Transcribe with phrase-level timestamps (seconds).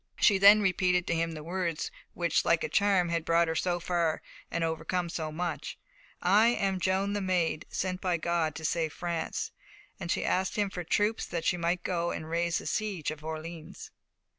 [0.19, 3.79] She then repeated to him the words which, like a charm, had brought her so
[3.79, 5.77] far and overcome so much;
[6.23, 9.51] "I am Joan the Maid, sent by God to save France,"
[9.99, 13.23] and she asked him for troops, that she might go and raise the siege of
[13.23, 13.91] Orleans.